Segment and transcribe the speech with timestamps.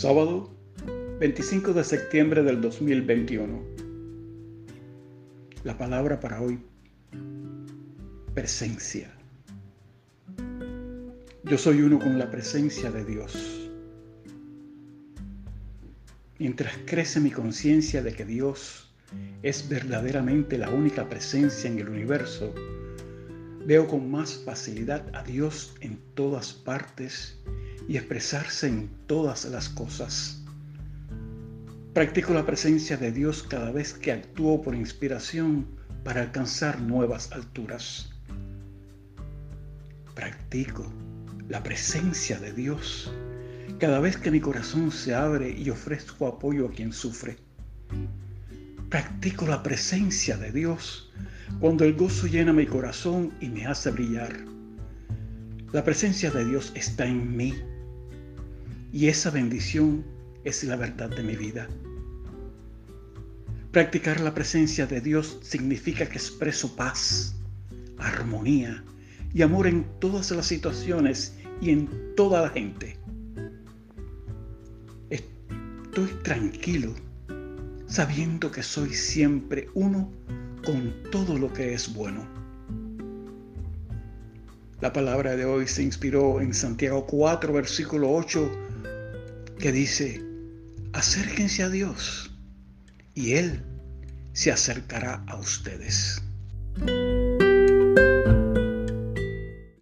[0.00, 0.48] Sábado
[1.18, 3.60] 25 de septiembre del 2021.
[5.64, 6.60] La palabra para hoy,
[8.32, 9.12] presencia.
[11.42, 13.68] Yo soy uno con la presencia de Dios.
[16.38, 18.94] Mientras crece mi conciencia de que Dios
[19.42, 22.54] es verdaderamente la única presencia en el universo,
[23.66, 27.36] veo con más facilidad a Dios en todas partes
[27.88, 30.42] y expresarse en todas las cosas.
[31.94, 35.66] Practico la presencia de Dios cada vez que actúo por inspiración
[36.04, 38.10] para alcanzar nuevas alturas.
[40.14, 40.92] Practico
[41.48, 43.10] la presencia de Dios
[43.78, 47.38] cada vez que mi corazón se abre y ofrezco apoyo a quien sufre.
[48.90, 51.10] Practico la presencia de Dios
[51.58, 54.36] cuando el gozo llena mi corazón y me hace brillar.
[55.72, 57.54] La presencia de Dios está en mí
[58.92, 60.04] y esa bendición
[60.44, 61.68] es la verdad de mi vida.
[63.72, 67.34] Practicar la presencia de Dios significa que expreso paz,
[67.98, 68.82] armonía
[69.34, 72.96] y amor en todas las situaciones y en toda la gente.
[75.10, 76.94] Estoy tranquilo
[77.86, 80.10] sabiendo que soy siempre uno
[80.64, 82.26] con todo lo que es bueno.
[84.80, 88.68] La palabra de hoy se inspiró en Santiago 4, versículo 8
[89.58, 90.22] que dice,
[90.92, 92.30] acérquense a Dios
[93.14, 93.64] y Él
[94.32, 96.22] se acercará a ustedes.